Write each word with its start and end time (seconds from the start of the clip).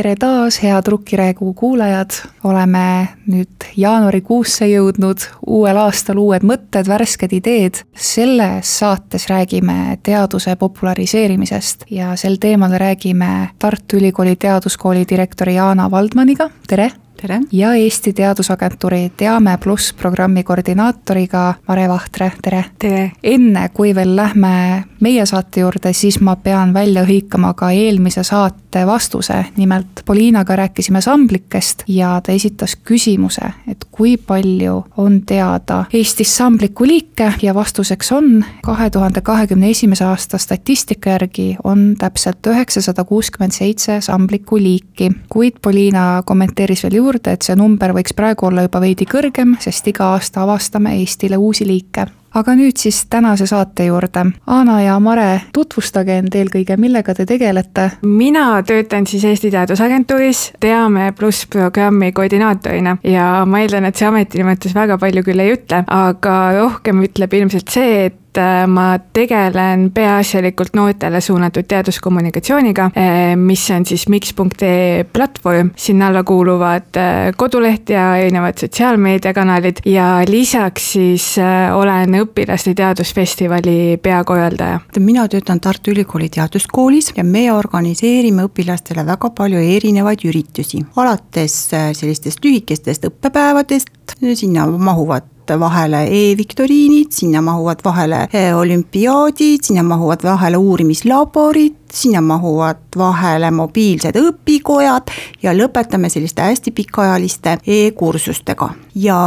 tere 0.00 0.14
taas, 0.16 0.62
head 0.62 0.86
Rukkiräägu 0.88 1.54
kuulajad, 1.54 2.10
oleme 2.44 3.08
nüüd 3.28 3.66
jaanuarikuusse 3.76 4.64
jõudnud, 4.70 5.26
uuel 5.44 5.76
aastal 5.76 6.16
uued 6.22 6.46
mõtted, 6.46 6.88
värsked 6.88 7.34
ideed. 7.36 7.82
selles 7.96 8.78
saates 8.78 9.28
räägime 9.28 9.98
teaduse 10.02 10.56
populariseerimisest 10.56 11.84
ja 11.90 12.16
sel 12.16 12.40
teemal 12.40 12.72
räägime 12.80 13.50
Tartu 13.58 14.00
Ülikooli 14.00 14.36
Teaduskooli 14.36 15.04
direktori 15.10 15.54
Jaana 15.54 15.90
Valdmaniga, 15.90 16.50
tere! 16.66 16.90
Tere! 17.20 17.40
ja 17.52 17.74
Eesti 17.74 18.12
Teadusagentuuri 18.12 19.12
Teame 19.16 19.58
pluss 19.62 19.92
programmi 19.92 20.42
koordinaatoriga 20.42 21.54
Mare 21.68 21.88
Vahtre, 21.88 22.32
tere! 22.42 22.64
tere! 22.78 23.12
enne, 23.22 23.68
kui 23.74 23.94
veel 23.94 24.16
lähme 24.16 24.84
meie 25.00 25.26
saate 25.26 25.60
juurde, 25.60 25.92
siis 25.92 26.20
ma 26.20 26.36
pean 26.36 26.74
välja 26.74 27.04
hõikama 27.08 27.52
ka 27.56 27.70
eelmise 27.72 28.24
saate 28.24 28.84
vastuse, 28.86 29.44
nimelt 29.56 30.02
Poliinaga 30.06 30.56
rääkisime 30.56 31.00
samblikest 31.00 31.84
ja 31.88 32.20
ta 32.24 32.32
esitas 32.32 32.76
küsimuse, 32.76 33.52
et 33.68 33.84
kui 33.90 34.16
palju 34.16 34.84
on 34.96 35.20
teada 35.26 35.84
Eestis 35.92 36.36
sambliku 36.36 36.86
liike 36.86 37.32
ja 37.42 37.54
vastuseks 37.54 38.12
on, 38.12 38.44
kahe 38.62 38.90
tuhande 38.90 39.20
kahekümne 39.20 39.70
esimese 39.70 40.04
aasta 40.04 40.38
statistika 40.38 41.10
järgi 41.10 41.56
on 41.64 41.94
täpselt 41.98 42.46
üheksasada 42.46 43.04
kuuskümmend 43.04 43.52
seitse 43.56 44.00
sambliku 44.00 44.58
liiki, 44.58 45.10
kuid 45.28 45.60
Poliina 45.62 46.22
kommenteeris 46.26 46.84
veel 46.84 47.00
juurde, 47.00 47.09
juurde, 47.10 47.34
et 47.34 47.42
see 47.46 47.58
number 47.58 47.94
võiks 47.96 48.14
praegu 48.16 48.46
olla 48.50 48.66
juba 48.68 48.82
veidi 48.84 49.08
kõrgem, 49.10 49.56
sest 49.60 49.90
iga 49.90 50.14
aasta 50.14 50.44
avastame 50.46 50.94
Eestile 51.00 51.40
uusi 51.40 51.66
liike 51.66 52.06
aga 52.34 52.54
nüüd 52.54 52.78
siis 52.78 53.04
tänase 53.10 53.46
saate 53.50 53.88
juurde. 53.88 54.22
Aana 54.46 54.76
ja 54.84 54.98
Mare, 55.02 55.40
tutvustage 55.52 56.20
end 56.20 56.36
eelkõige, 56.38 56.76
millega 56.78 57.14
te 57.14 57.26
tegelete? 57.26 57.88
mina 58.06 58.62
töötan 58.62 59.06
siis 59.10 59.24
Eesti 59.26 59.50
Teadusagentuuris 59.50 60.44
Teame 60.60 61.10
pluss 61.18 61.48
programmi 61.50 62.12
koordinaatorina 62.12 62.96
ja 63.02 63.26
ma 63.46 63.64
eeldan, 63.64 63.88
et 63.90 63.98
see 63.98 64.06
ametinimetus 64.06 64.74
väga 64.78 64.98
palju 65.02 65.26
küll 65.26 65.42
ei 65.42 65.56
ütle, 65.56 65.82
aga 65.86 66.36
rohkem 66.60 67.02
ütleb 67.08 67.34
ilmselt 67.40 67.74
see, 67.74 68.04
et 68.06 68.29
et 68.30 68.38
äh, 68.38 68.66
ma 68.70 68.98
tegelen 69.12 69.88
peaasjalikult 69.94 70.76
noortele 70.78 71.20
suunatud 71.20 71.66
teaduskommunikatsiooniga, 71.68 72.90
äh, 72.94 73.36
mis 73.36 73.64
on 73.74 73.86
siis 73.86 74.06
miks.ee 74.08 75.04
platvorm, 75.12 75.72
sinna 75.76 76.10
alla 76.10 76.22
kuuluvad 76.24 76.96
äh, 76.96 77.32
koduleht 77.36 77.90
ja 77.90 78.16
erinevad 78.16 78.58
sotsiaalmeediakanalid 78.60 79.82
ja 79.84 80.22
lisaks 80.28 80.92
siis 80.92 81.26
olen 81.74 82.14
õpilaste 82.20 82.74
teadusfestivali 82.74 83.98
peakorraldaja. 84.02 84.80
mina 84.98 85.26
töötan 85.28 85.60
Tartu 85.60 85.90
Ülikooli 85.90 86.28
Teaduskoolis 86.28 87.12
ja 87.16 87.24
me 87.24 87.52
organiseerime 87.52 88.46
õpilastele 88.46 89.06
väga 89.06 89.30
palju 89.30 89.58
erinevaid 89.58 90.22
üritusi, 90.24 90.84
alates 90.96 91.58
sellistest 91.70 92.44
lühikestest 92.44 93.10
õppepäevadest, 93.10 93.90
sinna 94.34 94.66
mahuvad 94.66 95.39
vahele 95.58 96.04
e-viktoriinid, 96.06 97.10
sinna 97.12 97.42
mahuvad 97.42 97.82
vahele 97.84 98.26
eh, 98.32 98.56
olümpiaadid, 98.56 99.64
sinna 99.66 99.82
mahuvad 99.82 100.24
vahele 100.24 100.56
uurimislaborid, 100.56 101.76
sinna 101.92 102.20
mahuvad 102.20 102.82
vahele 102.96 103.50
mobiilsed 103.50 104.16
õpikojad 104.20 105.10
ja 105.42 105.54
lõpetame 105.56 106.10
selliste 106.12 106.42
hästi 106.42 106.70
pikaajaliste 106.76 107.58
e-kursustega. 107.66 108.70
Ja 108.94 109.20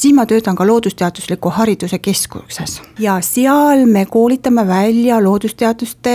siis 0.00 0.14
ma 0.16 0.24
töötan 0.26 0.56
ka 0.56 0.66
Loodusteadusliku 0.66 1.52
Hariduse 1.54 1.98
Keskuses 1.98 2.80
ja 2.98 3.18
seal 3.24 3.84
me 3.86 4.06
koolitame 4.10 4.64
välja 4.68 5.20
loodusteaduste 5.22 6.14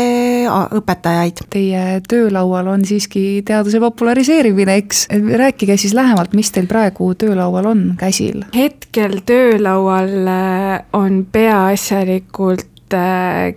õpetajaid. 0.79 1.45
Teie 1.53 1.83
töölaual 2.09 2.67
on 2.73 2.85
siiski 2.85 3.43
teaduse 3.45 3.79
populariseerimine, 3.83 4.79
eks, 4.81 5.07
rääkige 5.43 5.77
siis 5.77 5.93
lähemalt, 5.97 6.33
mis 6.37 6.51
teil 6.51 6.69
praegu 6.69 7.13
töölaual 7.13 7.71
on 7.73 7.83
käsil? 7.99 8.43
hetkel 8.55 9.19
töölaual 9.25 10.29
on 10.93 11.25
peaasjalikult 11.31 12.65
Äh, 12.65 12.74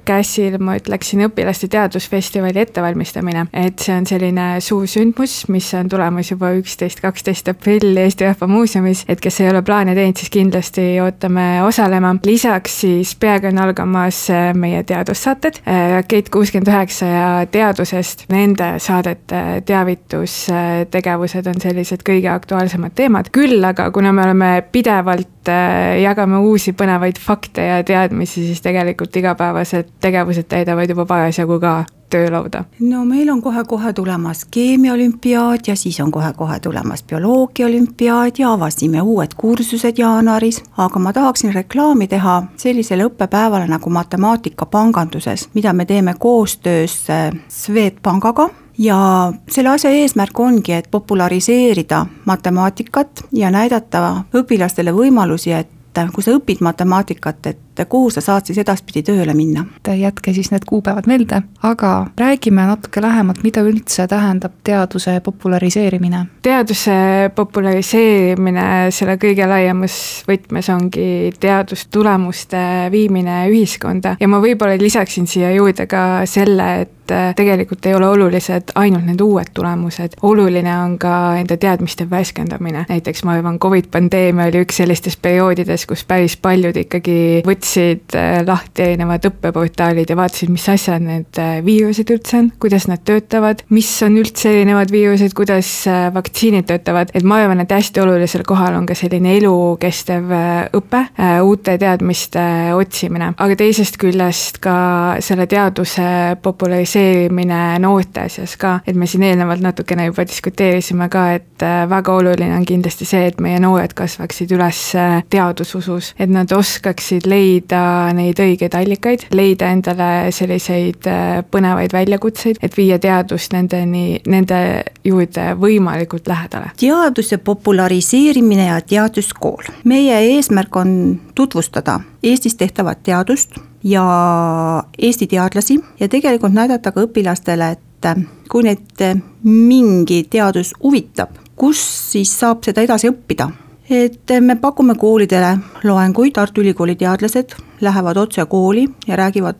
käsil, 0.09 0.57
ma 0.63 0.77
ütleksin, 0.79 1.27
õpilaste 1.29 1.69
teadusfestivali 1.69 2.61
ettevalmistamine. 2.63 3.47
et 3.53 3.79
see 3.79 3.95
on 3.97 4.07
selline 4.07 4.47
suur 4.65 4.87
sündmus, 4.89 5.49
mis 5.49 5.69
on 5.75 5.89
tulemas 5.89 6.31
juba 6.31 6.51
üksteist, 6.57 7.01
kaksteist 7.05 7.49
aprill 7.49 7.97
Eesti 7.97 8.25
Rahva 8.25 8.47
Muuseumis, 8.47 9.05
et 9.09 9.21
kes 9.21 9.41
ei 9.41 9.51
ole 9.51 9.63
plaane 9.63 9.95
teinud, 9.95 10.17
siis 10.17 10.31
kindlasti 10.31 10.87
ootame 11.05 11.63
osalema. 11.63 12.17
lisaks 12.25 12.81
siis 12.81 13.15
peagi 13.15 13.47
on 13.53 13.59
algamas 13.59 14.31
äh, 14.31 14.55
meie 14.55 14.83
teadussaated, 14.83 15.61
äh, 15.69 15.93
Rakett 15.99 16.29
kuuskümmend 16.33 16.69
üheksa 16.69 17.07
ja 17.07 17.47
Teadusest, 17.51 18.27
nende 18.33 18.75
saadete 18.79 19.63
teavitustegevused 19.67 21.47
on 21.47 21.61
sellised 21.61 22.05
kõige 22.07 22.31
aktuaalsemad 22.33 22.95
teemad, 22.95 23.33
küll 23.33 23.65
aga 23.65 23.91
kuna 23.91 24.13
me 24.13 24.25
oleme 24.25 24.53
pidevalt 24.73 25.29
jagame 25.49 26.39
uusi 26.45 26.75
põnevaid 26.77 27.19
fakte 27.21 27.65
ja 27.65 27.79
teadmisi, 27.87 28.45
siis 28.47 28.61
tegelikult 28.65 29.13
igapäevased 29.19 29.95
tegevused 30.01 30.49
täidavad 30.49 30.91
juba 30.91 31.07
parasjagu 31.07 31.61
ka 31.61 31.85
töölauda? 32.11 32.65
no 32.81 33.05
meil 33.05 33.29
on 33.31 33.43
kohe-kohe 33.43 33.93
tulemas 33.93 34.45
keemiaolümpiaad 34.51 35.67
ja 35.67 35.77
siis 35.77 36.01
on 36.01 36.11
kohe-kohe 36.11 36.61
tulemas 36.61 37.03
bioloogiaolümpiaad 37.03 38.39
ja 38.39 38.53
avasime 38.53 39.03
uued 39.03 39.35
kursused 39.37 39.99
jaanuaris, 39.99 40.63
aga 40.77 40.99
ma 40.99 41.13
tahaksin 41.13 41.55
reklaami 41.55 42.09
teha 42.09 42.43
sellisele 42.57 43.09
õppepäevale 43.09 43.69
nagu 43.69 43.91
matemaatika 43.91 44.67
panganduses, 44.67 45.49
mida 45.55 45.73
me 45.73 45.85
teeme 45.85 46.15
koostöös 46.19 47.11
äh, 47.11 47.33
Swedbankaga 47.49 48.49
ja 48.79 49.33
selle 49.51 49.69
asja 49.69 49.91
eesmärk 49.91 50.41
ongi, 50.41 50.73
et 50.73 50.91
populariseerida 50.91 52.07
matemaatikat 52.25 53.25
ja 53.33 53.51
näidata 53.51 54.25
õpilastele 54.35 54.95
võimalusi, 54.95 55.53
et 55.53 55.69
kui 56.15 56.23
sa 56.23 56.37
õpid 56.37 56.63
matemaatikat, 56.63 57.47
et 57.47 57.59
kuhu 57.85 58.11
sa 58.11 58.21
saad 58.25 58.49
siis 58.49 58.59
edaspidi 58.59 59.03
tööle 59.03 59.35
minna. 59.35 59.67
jätke 59.89 60.33
siis 60.33 60.51
need 60.51 60.65
kuupäevad 60.67 61.07
meelde, 61.07 61.43
aga 61.63 62.07
räägime 62.19 62.67
natuke 62.67 63.03
lähemalt, 63.03 63.43
mida 63.43 63.63
üldse 63.63 64.07
tähendab 64.09 64.53
teaduse 64.65 65.21
populariseerimine? 65.25 66.27
teaduse 66.43 67.31
populariseerimine 67.35 68.91
selle 68.91 69.17
kõige 69.17 69.49
laiemas 69.49 69.97
võtmes 70.29 70.69
ongi 70.75 71.33
teadustulemuste 71.41 72.91
viimine 72.93 73.47
ühiskonda 73.53 74.17
ja 74.21 74.29
ma 74.29 74.41
võib-olla 74.43 74.79
lisaksin 74.81 75.27
siia 75.27 75.53
juurde 75.57 75.87
ka 75.87 76.05
selle, 76.27 76.71
et 76.83 76.95
tegelikult 77.37 77.87
ei 77.87 77.95
ole 77.97 78.09
olulised 78.09 78.75
ainult 78.77 79.07
need 79.09 79.21
uued 79.25 79.49
tulemused, 79.55 80.19
oluline 80.29 80.75
on 80.83 80.99
ka 81.01 81.13
enda 81.41 81.57
teadmiste 81.57 82.05
värskendamine. 82.11 82.85
näiteks 82.89 83.25
ma 83.25 83.33
arvan, 83.39 83.59
Covid 83.59 83.89
pandeemia 83.91 84.51
oli 84.51 84.63
üks 84.67 84.83
sellistest 84.83 85.23
perioodides, 85.23 85.87
kus 85.87 86.05
päris 86.05 86.37
paljud 86.37 86.77
ikkagi 86.77 87.43
võtsid 87.47 87.68
võtsid 87.69 88.15
äh, 88.17 88.41
lahti 88.47 88.83
erinevad 88.83 89.27
õppeportaalid 89.29 90.09
ja 90.09 90.17
vaatasid, 90.17 90.49
mis 90.53 90.65
asjad 90.73 91.03
need 91.05 91.39
äh, 91.41 91.59
viirused 91.65 92.09
üldse 92.15 92.39
on, 92.41 92.49
kuidas 92.61 92.87
nad 92.89 93.03
töötavad, 93.05 93.61
mis 93.75 93.91
on 94.07 94.17
üldse 94.17 94.49
erinevad 94.55 94.93
viirused, 94.93 95.35
kuidas 95.37 95.69
äh, 95.91 96.09
vaktsiinid 96.15 96.65
töötavad, 96.69 97.13
et 97.13 97.27
ma 97.29 97.43
arvan, 97.43 97.61
et 97.61 97.73
hästi 97.73 98.01
olulisel 98.01 98.45
kohal 98.49 98.79
on 98.79 98.87
ka 98.89 98.97
selline 98.97 99.37
elukestev 99.37 100.33
õpe, 100.79 101.03
uute 101.45 101.77
teadmiste 101.81 102.43
otsimine, 102.77 103.33
aga 103.37 103.57
teisest 103.59 103.99
küljest 104.01 104.61
ka 104.65 104.79
selle 105.25 105.47
teaduse 105.51 106.39
populariseerimine 106.43 107.61
noorte 107.83 108.29
seas 108.33 108.57
ka, 108.61 108.79
et 108.89 108.97
me 108.97 109.09
siin 109.11 109.27
eelnevalt 109.29 109.65
natukene 109.65 110.09
juba 110.09 110.25
diskuteerisime 110.29 111.11
ka, 111.13 111.27
et 111.37 111.67
väga 111.91 112.17
oluline 112.17 112.55
on 112.57 112.67
kindlasti 112.69 113.09
see, 113.09 113.29
et 113.29 113.41
meie 113.45 113.61
noored 113.63 113.93
kasvaksid 113.99 114.57
üles 114.57 114.83
teadususus, 115.31 116.15
et 116.19 116.33
nad 116.33 116.53
oskaksid 116.55 117.29
leida 117.29 117.58
leida 117.59 118.13
neid 118.15 118.39
õigeid 118.39 118.75
allikaid, 118.75 119.27
leida 119.35 119.71
endale 119.73 120.31
selliseid 120.33 121.07
äh, 121.07 121.43
põnevaid 121.51 121.93
väljakutseid, 121.93 122.59
et 122.63 122.77
viia 122.77 122.99
teadust 122.99 123.53
nendeni, 123.53 124.21
nende 124.27 124.85
juurde 125.05 125.55
võimalikult 125.59 126.29
lähedale. 126.29 126.71
teaduse 126.79 127.39
populariseerimine 127.39 128.67
ja 128.67 128.81
teaduskool. 128.81 129.65
meie 129.85 130.19
eesmärk 130.37 130.77
on 130.77 131.21
tutvustada 131.35 132.01
Eestis 132.23 132.55
tehtavat 132.55 133.03
teadust 133.03 133.59
ja 133.85 134.85
Eesti 134.99 135.27
teadlasi 135.27 135.79
ja 136.01 136.09
tegelikult 136.09 136.53
näidata 136.53 136.93
ka 136.93 137.07
õpilastele, 137.07 137.71
et 137.73 138.07
kui 138.49 138.63
neid 138.63 139.23
mingi 139.43 140.25
teadus 140.31 140.75
huvitab, 140.83 141.31
kus 141.57 141.79
siis 142.13 142.33
saab 142.39 142.65
seda 142.65 142.83
edasi 142.83 143.11
õppida 143.11 143.51
et 143.91 144.41
me 144.41 144.57
pakume 144.57 144.95
koolidele 144.95 145.59
loenguid, 145.85 146.33
Tartu 146.37 146.61
Ülikooli 146.61 146.97
teadlased 146.97 147.57
lähevad 147.81 148.17
otse 148.17 148.47
kooli 148.47 148.89
ja 149.07 149.17
räägivad 149.17 149.57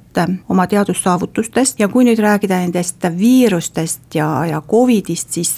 oma 0.49 0.67
teadussaavutustest. 0.67 1.81
Ja 1.81 1.89
kui 1.89 2.05
nüüd 2.05 2.19
rääkida 2.19 2.59
nendest 2.61 3.05
viirustest 3.19 4.15
ja, 4.15 4.47
ja 4.47 4.63
Covidist, 4.71 5.31
siis 5.31 5.57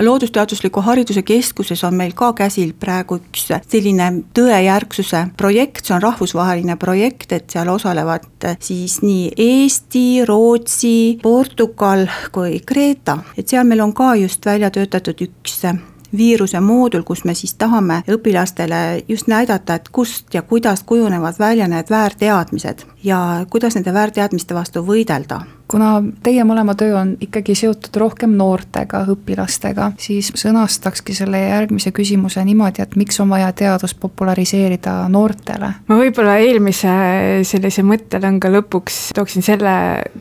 Loodusteadusliku 0.00 0.80
Hariduse 0.80 1.22
Keskuses 1.22 1.84
on 1.84 1.94
meil 1.94 2.12
ka 2.14 2.32
käsil 2.32 2.72
praegu 2.78 3.18
üks 3.18 3.48
selline 3.68 4.10
tõejärgsuse 4.34 5.24
projekt, 5.36 5.84
see 5.86 5.94
on 5.96 6.02
rahvusvaheline 6.02 6.76
projekt, 6.76 7.32
et 7.32 7.50
seal 7.50 7.68
osalevad 7.68 8.26
siis 8.60 9.00
nii 9.02 9.30
Eesti, 9.36 10.24
Rootsi, 10.28 11.18
Portugal 11.22 12.06
kui 12.32 12.60
Kreeta, 12.66 13.18
et 13.36 13.48
seal 13.48 13.66
meil 13.66 13.82
on 13.86 13.94
ka 13.94 14.14
just 14.14 14.46
välja 14.46 14.70
töötatud 14.70 15.26
üks 15.26 15.62
viiruse 16.16 16.60
moodul, 16.60 17.02
kus 17.02 17.24
me 17.24 17.34
siis 17.34 17.54
tahame 17.54 18.02
õpilastele 18.08 19.02
just 19.08 19.26
näidata, 19.26 19.74
et 19.74 19.88
kust 19.88 20.34
ja 20.34 20.42
kuidas 20.42 20.82
kujunevad 20.82 21.38
välja 21.38 21.68
need 21.68 21.90
väärteadmised 21.90 22.86
ja 23.04 23.46
kuidas 23.50 23.74
nende 23.78 23.94
väärteadmiste 23.94 24.54
vastu 24.54 24.84
võidelda 24.86 25.40
kuna 25.70 25.90
teie 26.24 26.44
mõlema 26.46 26.74
töö 26.78 26.96
on 26.98 27.12
ikkagi 27.22 27.54
seotud 27.58 27.94
rohkem 28.00 28.32
noortega, 28.38 29.04
õpilastega, 29.12 29.92
siis 30.02 30.32
sõnastakski 30.38 31.14
selle 31.14 31.42
järgmise 31.44 31.92
küsimuse 31.94 32.42
niimoodi, 32.46 32.82
et 32.82 32.96
miks 32.98 33.20
on 33.22 33.30
vaja 33.30 33.52
teadust 33.56 34.00
populariseerida 34.02 34.96
noortele? 35.12 35.72
ma 35.86 35.98
võib-olla 36.00 36.38
eelmise 36.42 36.90
sellise 37.46 37.84
mõttelõnga 37.86 38.50
lõpuks 38.56 38.98
tooksin 39.16 39.46
selle 39.46 39.74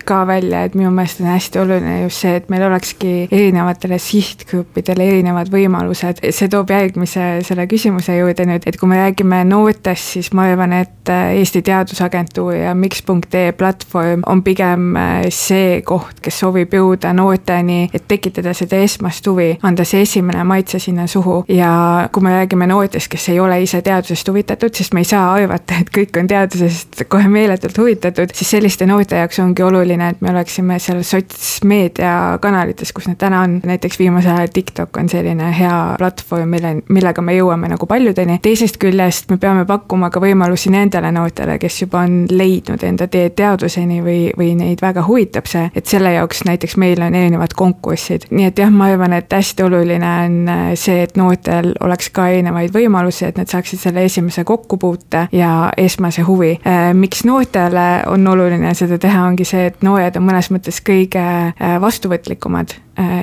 ka 0.06 0.22
välja, 0.30 0.66
et 0.68 0.78
minu 0.78 0.92
meelest 0.94 1.24
on 1.24 1.32
hästi 1.32 1.64
oluline 1.64 1.96
just 2.04 2.25
see, 2.25 2.36
et 2.38 2.50
meil 2.54 2.68
olekski 2.70 3.14
erinevatele 3.25 3.98
sihtgruppidele 4.02 5.08
erinevad 5.16 5.50
võimalused, 5.54 6.22
see 6.36 6.52
toob 6.52 6.74
järgmise 6.75 7.30
selle 7.48 7.66
küsimuse 7.72 8.20
juurde 8.20 8.46
nüüd, 8.50 8.70
et 8.70 8.78
kui 8.78 8.92
me 8.92 9.02
räägime 9.02 9.42
noortest, 9.50 10.14
siis 10.18 10.34
ma 10.38 10.46
arvan, 10.52 10.78
et 10.84 11.10
Eesti 11.10 11.64
Teadusagentuur 11.66 12.54
ja 12.54 12.69
miks.ee 12.75 13.51
platvorm 13.57 14.24
on 14.27 14.44
pigem 14.44 14.95
see 15.33 15.81
koht, 15.86 16.19
kes 16.24 16.39
soovib 16.44 16.74
jõuda 16.74 17.12
noorteni, 17.16 17.89
et 17.94 18.07
tekitada 18.07 18.54
seda 18.57 18.80
esmast 18.83 19.27
huvi, 19.27 19.51
anda 19.63 19.86
see 19.88 20.04
esimene 20.06 20.44
maitse 20.48 20.80
sinna 20.80 21.07
suhu. 21.07 21.44
Ja 21.50 22.10
kui 22.12 22.24
me 22.24 22.33
räägime 22.36 22.68
noortest, 22.69 23.10
kes 23.12 23.30
ei 23.33 23.39
ole 23.39 23.62
ise 23.63 23.81
teadusest 23.86 24.27
huvitatud, 24.30 24.74
sest 24.75 24.94
me 24.94 25.04
ei 25.04 25.10
saa 25.10 25.25
arvata, 25.33 25.80
et 25.81 25.92
kõik 25.95 26.19
on 26.19 26.30
teadusest 26.30 27.04
kohe 27.10 27.30
meeletult 27.31 27.77
huvitatud, 27.77 28.33
siis 28.36 28.54
selliste 28.56 28.88
noorte 28.89 29.19
jaoks 29.19 29.39
ongi 29.44 29.63
oluline, 29.65 30.12
et 30.13 30.22
me 30.22 30.31
oleksime 30.33 30.80
seal 30.80 31.01
sotsmeedia 31.07 32.38
kanalites, 32.42 32.94
kus 32.95 33.10
need 33.10 33.19
täna 33.22 33.44
on, 33.48 33.60
näiteks 33.65 34.00
viimasel 34.00 34.38
ajal 34.38 34.54
TikTok 34.54 35.01
on 35.01 35.10
selline 35.10 35.51
hea 35.57 35.77
platvorm, 35.98 36.50
mille, 36.56 36.75
millega 36.89 37.24
me 37.25 37.36
jõuame 37.38 37.72
nagu 37.72 37.89
paljudeni, 37.89 38.39
teisest 38.44 38.80
küljest 38.81 39.31
me 39.31 39.39
peame 39.42 39.65
pakkuma 39.69 40.10
ka 40.13 40.22
võimalusi 40.24 40.72
nendele 40.74 41.12
noortele, 41.15 41.57
kes 41.62 41.81
juba 41.83 42.04
on 42.06 42.22
leidnud 42.30 42.59
enda 42.68 43.08
tee 43.08 43.30
teaduseni 43.30 44.02
või, 44.04 44.20
või 44.38 44.54
neid 44.60 44.82
väga 44.82 45.04
huvitab, 45.08 45.48
see, 45.50 45.70
et 45.76 45.90
selle 45.90 46.14
jaoks 46.14 46.44
näiteks 46.48 46.78
meil 46.82 47.02
on 47.04 47.16
erinevad 47.16 47.54
konkursid, 47.58 48.28
nii 48.32 48.50
et 48.50 48.60
jah, 48.60 48.72
ma 48.74 48.90
arvan, 48.92 49.14
et 49.18 49.32
hästi 49.34 49.66
oluline 49.66 50.12
on 50.26 50.52
äh, 50.52 50.66
see, 50.80 51.04
et 51.06 51.18
noortel 51.20 51.74
oleks 51.86 52.12
ka 52.16 52.30
erinevaid 52.34 52.74
võimalusi, 52.76 53.28
et 53.30 53.40
nad 53.40 53.50
saaksid 53.52 53.82
selle 53.82 54.04
esimese 54.08 54.44
kokkupuute 54.48 55.28
ja 55.36 55.54
esmase 55.78 56.26
huvi. 56.28 56.56
Äh, 56.68 56.92
miks 56.98 57.24
noortele 57.28 57.88
on 58.10 58.28
oluline 58.28 58.74
seda 58.78 59.00
teha, 59.02 59.26
ongi 59.28 59.48
see, 59.48 59.70
et 59.72 59.84
noored 59.86 60.20
on 60.20 60.28
mõnes 60.30 60.52
mõttes 60.54 60.82
kõige 60.86 61.24
äh, 61.24 61.80
vastuvõtlikumad 61.82 62.78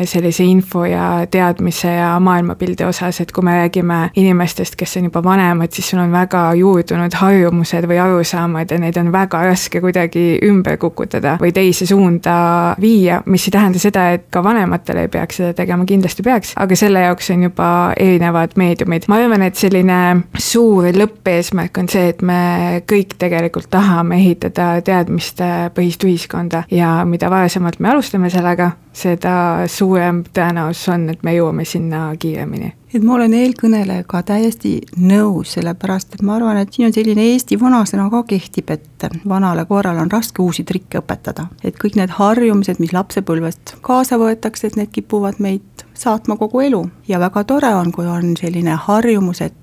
sellise 0.04 0.44
info 0.44 0.84
ja 0.88 1.26
teadmise 1.30 1.90
ja 1.92 2.14
maailmapildi 2.20 2.84
osas, 2.84 3.20
et 3.20 3.32
kui 3.32 3.44
me 3.44 3.56
räägime 3.60 3.98
inimestest, 4.16 4.76
kes 4.76 4.96
on 4.96 5.08
juba 5.10 5.22
vanemad, 5.24 5.72
siis 5.72 5.90
sul 5.90 6.00
on 6.02 6.12
väga 6.12 6.42
juurdunud 6.58 7.14
harjumused 7.20 7.88
või 7.88 7.98
arusaamad 8.02 8.70
ja 8.72 8.78
neid 8.80 8.96
on 9.00 9.12
väga 9.12 9.42
raske 9.46 9.80
kuidagi 9.84 10.24
ümber 10.46 10.78
kukutada 10.80 11.36
või 11.40 11.52
teise 11.56 11.86
suunda 11.86 12.36
viia, 12.80 13.20
mis 13.26 13.46
ei 13.48 13.56
tähenda 13.56 13.82
seda, 13.82 14.08
et 14.16 14.26
ka 14.32 14.42
vanematel 14.44 15.02
ei 15.04 15.10
peaks 15.12 15.40
seda 15.40 15.52
tegema, 15.56 15.86
kindlasti 15.88 16.24
peaks, 16.26 16.54
aga 16.56 16.78
selle 16.78 17.04
jaoks 17.06 17.30
on 17.34 17.46
juba 17.48 17.68
erinevad 17.96 18.56
meediumid. 18.56 19.08
ma 19.08 19.20
arvan, 19.20 19.46
et 19.46 19.56
selline 19.56 20.00
suur 20.38 20.88
lõppeesmärk 20.96 21.78
on 21.80 21.90
see, 21.92 22.08
et 22.14 22.22
me 22.22 22.82
kõik 22.88 23.16
tegelikult 23.18 23.70
tahame 23.70 24.20
ehitada 24.20 24.80
teadmistepõhist 24.86 26.04
ühiskonda 26.06 26.64
ja 26.70 26.98
mida 27.04 27.30
varasemalt 27.30 27.80
me 27.80 27.92
alustame 27.92 28.30
sellega, 28.32 28.72
seda 28.96 29.65
suurem 29.68 30.22
tõenäosus 30.34 30.88
on, 30.92 31.08
et 31.10 31.22
me 31.22 31.34
jõuame 31.36 31.64
sinna 31.64 32.08
kiiremini. 32.18 32.72
et 32.94 33.02
ma 33.04 33.14
olen 33.14 33.34
eelkõnelejaga 33.34 34.22
täiesti 34.30 34.80
nõus, 34.96 35.52
sellepärast 35.56 36.14
et 36.14 36.22
ma 36.22 36.36
arvan, 36.36 36.56
et 36.56 36.72
siin 36.72 36.88
on 36.88 36.94
selline 36.94 37.26
Eesti 37.32 37.58
vanasõna 37.60 38.08
ka 38.10 38.22
kehtib, 38.22 38.70
et 38.70 39.08
vanale 39.28 39.64
koerale 39.64 40.00
on 40.00 40.10
raske 40.10 40.42
uusi 40.42 40.64
trikke 40.64 41.02
õpetada. 41.02 41.46
et 41.64 41.76
kõik 41.76 41.96
need 41.96 42.10
harjumused, 42.16 42.80
mis 42.80 42.92
lapsepõlvest 42.92 43.76
kaasa 43.80 44.18
võetakse, 44.18 44.66
et 44.66 44.76
need 44.76 44.92
kipuvad 44.92 45.38
meid 45.38 45.86
saatma 45.94 46.36
kogu 46.36 46.60
elu 46.60 46.82
ja 47.08 47.20
väga 47.20 47.44
tore 47.44 47.74
on, 47.74 47.92
kui 47.92 48.06
on 48.06 48.36
selline 48.36 48.78
harjumus, 48.88 49.40
et 49.40 49.54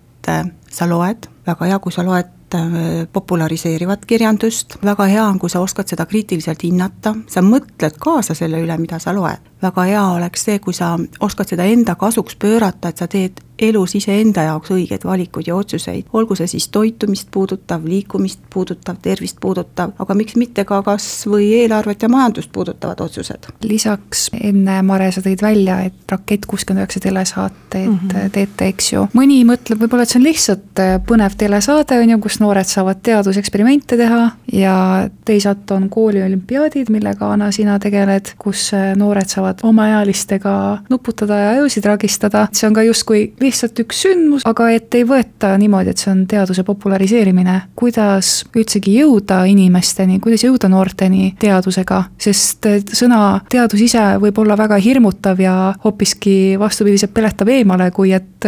sa 0.70 0.88
loed, 0.88 1.28
väga 1.48 1.66
hea, 1.66 1.80
kui 1.80 1.92
sa 1.92 2.04
loed 2.04 2.32
Äh, 2.56 3.08
populariseerivat 3.14 4.06
kirjandust, 4.06 4.76
väga 4.86 5.06
hea 5.10 5.24
on, 5.26 5.40
kui 5.40 5.50
sa 5.50 5.60
oskad 5.60 5.90
seda 5.90 6.06
kriitiliselt 6.06 6.62
hinnata, 6.64 7.16
sa 7.28 7.42
mõtled 7.42 7.96
kaasa 8.00 8.36
selle 8.38 8.60
üle, 8.62 8.76
mida 8.78 9.00
sa 9.02 9.14
loed. 9.16 9.42
Väga 9.64 9.88
hea 9.90 10.04
oleks 10.18 10.46
see, 10.48 10.60
kui 10.60 10.74
sa 10.74 10.98
oskad 11.20 11.54
seda 11.54 11.68
enda 11.70 11.96
kasuks 12.00 12.36
pöörata, 12.40 12.92
et 12.92 13.02
sa 13.02 13.08
teed 13.08 13.42
elus 13.60 13.96
iseenda 13.96 14.48
jaoks 14.48 14.72
õigeid 14.74 15.06
valikuid 15.06 15.48
ja 15.48 15.56
otsuseid, 15.56 16.10
olgu 16.14 16.36
see 16.38 16.50
siis 16.50 16.68
toitumist 16.74 17.30
puudutav, 17.32 17.86
liikumist 17.86 18.42
puudutav, 18.54 18.98
tervist 19.02 19.38
puudutav, 19.42 19.94
aga 20.00 20.16
miks 20.18 20.38
mitte 20.40 20.66
ka 20.68 20.82
kas 20.86 21.06
või 21.30 21.52
eelarvet 21.62 22.04
ja 22.04 22.10
majandust 22.10 22.52
puudutavad 22.54 23.02
otsused. 23.06 23.50
lisaks 23.64 24.30
enne, 24.42 24.82
Mare, 24.84 25.12
sa 25.12 25.22
tõid 25.22 25.42
välja, 25.42 25.80
et 25.88 26.12
Rakett 26.12 26.46
kuuskümmend 26.50 26.84
üheksa 26.84 27.00
telesaateid 27.00 27.90
mm 27.90 28.00
-hmm. 28.00 28.30
teete, 28.32 28.68
eks 28.74 28.94
ju, 28.94 29.08
mõni 29.14 29.44
mõtleb 29.46 29.80
võib-olla, 29.80 30.04
et 30.04 30.10
see 30.10 30.20
on 30.20 30.28
lihtsalt 30.28 30.80
äh, 30.80 30.96
põnev 31.08 31.38
telesaade, 31.38 32.00
on 32.00 32.10
ju, 32.10 32.20
kus 32.20 32.40
noored 32.40 32.68
saavad 32.68 33.02
teaduseksperimente 33.04 33.98
teha 33.98 34.32
ja 34.54 35.10
teisalt 35.26 35.72
on 35.72 35.90
kooliolümpiaadid, 35.90 36.90
millega, 36.90 37.32
Anna, 37.34 37.52
sina 37.52 37.80
tegeled, 37.80 38.34
kus 38.38 38.74
äh, 38.74 38.96
noored 38.96 39.30
saavad 39.30 39.53
omaealistega 39.64 40.54
nuputada 40.90 41.38
ja 41.40 41.50
ajusid 41.58 41.86
ragistada, 41.86 42.48
see 42.54 42.68
on 42.68 42.76
ka 42.78 42.84
justkui 42.88 43.24
lihtsalt 43.42 43.80
üks 43.84 44.04
sündmus, 44.06 44.46
aga 44.50 44.70
et 44.74 44.94
ei 44.98 45.06
võeta 45.08 45.54
niimoodi, 45.60 45.94
et 45.94 46.02
see 46.02 46.12
on 46.14 46.26
teaduse 46.30 46.64
populariseerimine. 46.68 47.62
kuidas 47.76 48.44
üldsegi 48.56 48.98
jõuda 49.00 49.44
inimesteni, 49.50 50.20
kuidas 50.24 50.44
jõuda 50.44 50.70
noorteni 50.72 51.34
teadusega, 51.40 52.04
sest 52.18 52.68
sõna 52.94 53.42
teadus 53.50 53.82
ise 53.82 54.04
võib 54.22 54.40
olla 54.44 54.58
väga 54.58 54.78
hirmutav 54.82 55.40
ja 55.40 55.56
hoopiski 55.84 56.56
vastupidiselt 56.60 57.14
peletab 57.14 57.50
eemale, 57.50 57.92
kui 57.92 58.14
et 58.14 58.48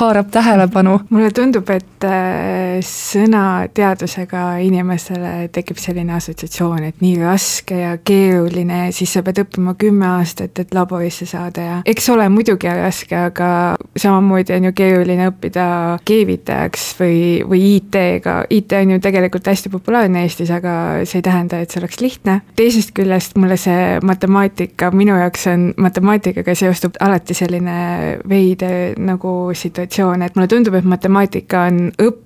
haarab 0.00 0.30
tähelepanu. 0.30 1.00
mulle 1.10 1.30
tundub, 1.30 1.68
et 1.70 2.04
äh, 2.08 2.80
sõna 2.84 3.68
teadusega 3.74 4.56
inimesele 4.64 5.48
tekib 5.52 5.78
selline 5.80 6.14
assotsiatsioon, 6.16 6.84
et 6.84 7.00
nii 7.04 7.18
raske 7.22 7.78
ja 7.80 7.96
keeruline 8.04 8.84
siis 8.94 9.12
sa 9.14 9.22
pead 9.24 9.40
õppima 9.44 9.74
kümme 9.78 10.06
aastat, 10.18 10.43
et 10.44 10.74
laborisse 10.74 11.26
saada 11.26 11.64
ja 11.64 11.76
eks 11.88 12.08
ole 12.12 12.28
muidugi 12.32 12.68
raske, 12.68 13.16
aga 13.16 13.48
samamoodi 13.96 14.54
on 14.56 14.68
ju 14.68 14.72
keeruline 14.76 15.28
õppida 15.30 15.66
keevitajaks 16.06 16.86
või, 17.00 17.18
või 17.48 17.62
IT-ga, 17.76 18.36
IT 18.50 18.76
on 18.80 18.94
ju 18.96 19.00
tegelikult 19.04 19.50
hästi 19.50 19.72
populaarne 19.72 20.24
Eestis, 20.24 20.50
aga 20.54 21.04
see 21.08 21.20
ei 21.20 21.26
tähenda, 21.26 21.60
et 21.60 21.72
see 21.72 21.82
oleks 21.82 22.00
lihtne. 22.00 22.40
teisest 22.56 22.94
küljest 22.96 23.38
mulle 23.40 23.58
see 23.60 23.98
matemaatika, 24.04 24.90
minu 24.94 25.16
jaoks 25.18 25.46
on 25.52 25.70
matemaatikaga 25.76 26.54
seostub 26.58 26.98
alati 27.00 27.36
selline 27.36 28.18
veider 28.28 28.98
nagu 29.00 29.34
situatsioon, 29.54 30.22
et 30.22 30.36
mulle 30.36 30.50
tundub, 30.50 30.78
et 30.78 30.88
matemaatika 30.88 31.66
on 31.70 31.80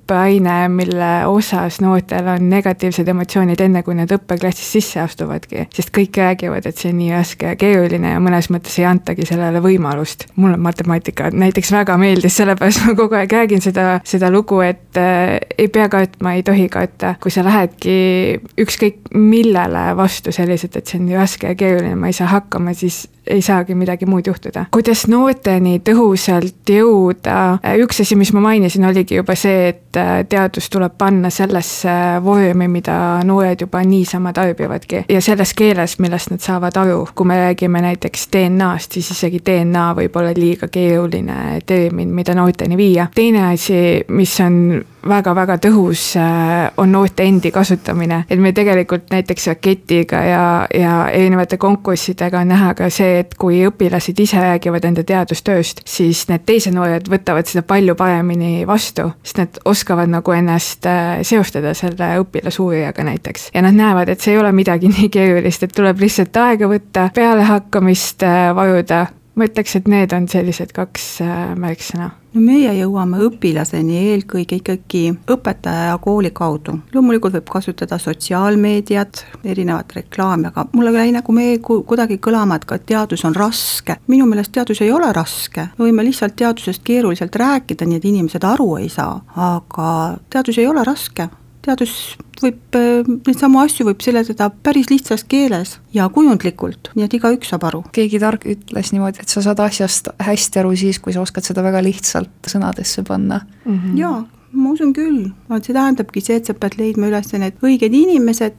õppeaine, 0.09 0.69
mille 0.73 1.27
osas 1.29 1.81
noortel 1.85 2.27
on 2.33 2.49
negatiivsed 2.49 3.09
emotsioonid 3.09 3.61
enne, 3.61 3.83
kui 3.85 3.97
nad 3.97 4.11
õppeklassis 4.13 4.71
sisse 4.79 5.01
astuvadki. 5.03 5.67
sest 5.75 5.93
kõik 5.93 6.17
räägivad, 6.17 6.67
et 6.67 6.79
see 6.79 6.93
on 6.93 6.99
nii 6.99 7.11
raske 7.13 7.51
ja 7.53 7.57
keeruline 7.61 8.15
ja 8.15 8.21
mõnes 8.21 8.49
mõttes 8.49 8.79
ei 8.81 8.87
antagi 8.89 9.27
sellele 9.29 9.61
võimalust. 9.61 10.27
mulle 10.37 10.57
matemaatika 10.57 11.31
näiteks 11.31 11.73
väga 11.73 11.97
meeldis, 11.97 12.37
sellepärast 12.37 12.87
ma 12.87 12.95
kogu 12.97 13.15
aeg 13.15 13.33
räägin 13.33 13.61
seda, 13.61 14.01
seda 14.05 14.31
lugu, 14.31 14.61
et 14.65 14.97
äh, 14.97 15.37
ei 15.59 15.69
pea 15.69 15.89
kartma, 15.89 16.35
ei 16.35 16.43
tohi 16.43 16.69
karta. 16.69 17.15
kui 17.21 17.31
sa 17.31 17.45
lähedki 17.45 18.41
ükskõik 18.59 19.13
millele 19.13 19.97
vastu 19.97 20.33
selliselt, 20.33 20.77
et 20.77 20.87
see 20.87 21.01
on 21.01 21.07
nii 21.07 21.21
raske 21.21 21.53
ja 21.53 21.55
keeruline, 21.55 21.97
ma 21.97 22.09
ei 22.09 22.17
saa 22.17 22.33
hakkama, 22.33 22.73
siis 22.75 23.09
ei 23.29 23.43
saagi 23.43 23.75
midagi 23.75 24.07
muud 24.07 24.27
juhtuda. 24.27 24.65
kuidas 24.73 25.07
noorteni 25.09 25.79
tõhusalt 25.85 26.73
jõuda, 26.73 27.59
üks 27.83 28.01
asi, 28.01 28.17
mis 28.17 28.33
ma 28.33 28.41
mainisin, 28.49 28.85
oligi 28.89 29.19
juba 29.19 29.37
see, 29.39 29.69
et 29.75 29.98
teadus 30.29 30.71
tuleb 30.71 30.95
panna 30.99 31.31
sellesse 31.31 31.91
vormi, 32.25 32.69
mida 32.69 32.99
noored 33.25 33.61
juba 33.61 33.83
niisama 33.85 34.33
tarbivadki 34.33 35.05
ja 35.09 35.21
selles 35.25 35.55
keeles, 35.55 35.99
millest 35.99 36.33
nad 36.33 36.45
saavad 36.45 36.77
aru, 36.77 37.01
kui 37.15 37.27
me 37.27 37.37
räägime 37.37 37.83
näiteks 37.85 38.29
DNA-st, 38.33 38.99
siis 38.99 39.11
isegi 39.17 39.41
DNA 39.47 39.89
võib 39.99 40.17
olla 40.21 40.35
liiga 40.37 40.69
keeruline 40.73 41.61
termin, 41.67 42.15
mida 42.15 42.35
noorteni 42.35 42.77
viia. 42.77 43.09
teine 43.15 43.49
asi, 43.53 44.05
mis 44.09 44.41
on 44.41 44.85
väga-väga 45.09 45.57
tõhus 45.63 46.03
äh, 46.19 46.71
on 46.77 46.93
noorte 46.93 47.25
endi 47.27 47.51
kasutamine, 47.55 48.23
et 48.31 48.41
me 48.41 48.53
tegelikult 48.53 49.11
näiteks 49.13 49.47
raketiga 49.53 50.23
ja, 50.27 50.45
ja 50.75 50.95
erinevate 51.15 51.57
konkurssidega 51.57 52.43
on 52.43 52.53
näha 52.53 52.75
ka 52.79 52.91
see, 52.93 53.21
et 53.23 53.35
kui 53.39 53.61
õpilased 53.69 54.19
ise 54.21 54.41
räägivad 54.43 54.85
enda 54.89 55.05
teadustööst, 55.07 55.83
siis 55.89 56.27
need 56.29 56.45
teised 56.49 56.75
noored 56.75 57.09
võtavad 57.11 57.49
seda 57.49 57.65
palju 57.67 57.95
paremini 57.99 58.67
vastu, 58.69 59.11
sest 59.23 59.43
nad 59.43 59.61
oskavad 59.65 59.88
nagu 59.97 60.33
ennast 60.33 60.87
äh, 60.87 61.21
seostada 61.23 61.75
selle 61.75 62.11
õpilasuurijaga 62.23 63.05
näiteks. 63.05 63.51
ja 63.55 63.63
nad 63.63 63.75
näevad, 63.75 64.09
et 64.09 64.21
see 64.21 64.35
ei 64.35 64.41
ole 64.41 64.53
midagi 64.53 64.89
nii 64.93 65.09
keerulist, 65.13 65.63
et 65.63 65.75
tuleb 65.77 66.01
lihtsalt 66.01 66.37
aega 66.37 66.69
võtta, 66.71 67.09
pealehakkamist 67.15 68.23
äh, 68.27 68.55
vajuda, 68.55 69.07
ma 69.39 69.47
ütleks, 69.47 69.77
et 69.79 69.89
need 69.89 70.13
on 70.17 70.27
sellised 70.31 70.75
kaks 70.77 71.11
märksõna 71.59 72.11
no 72.35 72.43
meie 72.45 72.73
jõuame 72.77 73.21
õpilaseni 73.27 73.97
eelkõige 74.13 74.59
ikkagi 74.61 75.03
õpetaja 75.31 75.89
ja 75.91 75.97
kooli 76.03 76.31
kaudu. 76.35 76.79
loomulikult 76.95 77.35
võib 77.39 77.49
kasutada 77.51 77.99
sotsiaalmeediat, 77.99 79.25
erinevat 79.45 79.95
reklaami, 79.97 80.51
aga 80.51 80.67
mulle 80.73 80.93
jäi 80.93 81.13
nagu 81.17 81.33
me 81.33 81.49
kuidagi 81.63 82.19
kõlama, 82.19 82.59
et 82.59 82.65
ka 82.69 82.79
teadus 82.79 83.25
on 83.25 83.35
raske. 83.35 83.97
minu 84.07 84.27
meelest 84.27 84.53
teadus 84.53 84.81
ei 84.81 84.93
ole 84.93 85.13
raske, 85.13 85.69
me 85.79 85.89
võime 85.89 86.05
lihtsalt 86.05 86.37
teadusest 86.37 86.85
keeruliselt 86.85 87.37
rääkida, 87.37 87.87
nii 87.87 87.97
et 87.97 88.05
inimesed 88.05 88.45
aru 88.45 88.77
ei 88.77 88.89
saa, 88.89 89.21
aga 89.37 90.19
teadus 90.31 90.59
ei 90.59 90.67
ole 90.67 90.85
raske 90.85 91.29
teadus 91.69 91.95
võib, 92.43 92.61
äh, 92.79 93.11
neid 93.27 93.39
samu 93.41 93.61
asju 93.63 93.87
võib 93.89 94.03
seletada 94.05 94.51
päris 94.65 94.91
lihtsas 94.93 95.25
keeles 95.29 95.77
ja 95.95 96.09
kujundlikult, 96.13 96.93
nii 96.97 97.09
et 97.09 97.19
igaüks 97.19 97.53
saab 97.53 97.69
aru. 97.71 97.85
keegi 97.93 98.23
tark 98.23 98.47
ütles 98.49 98.93
niimoodi, 98.95 99.23
et 99.23 99.33
sa 99.33 99.45
saad 99.45 99.61
asjast 99.65 100.11
hästi 100.23 100.63
aru 100.63 100.75
siis, 100.77 101.01
kui 101.03 101.15
sa 101.17 101.23
oskad 101.25 101.47
seda 101.47 101.65
väga 101.67 101.83
lihtsalt 101.85 102.51
sõnadesse 102.51 103.05
panna 103.07 103.43
mm. 103.65 103.79
-hmm. 103.79 103.99
jaa 103.99 104.25
ma 104.53 104.71
usun 104.73 104.93
küll, 104.97 105.29
vot 105.49 105.65
see 105.65 105.77
tähendabki 105.77 106.23
see, 106.25 106.39
et 106.41 106.49
sa 106.49 106.55
pead 106.57 106.79
leidma 106.79 107.11
üles 107.11 107.33
need 107.37 107.59
õiged 107.65 107.95
inimesed, 107.95 108.57